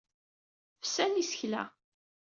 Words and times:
Fsan 0.83 1.13
yisekla. 1.17 1.63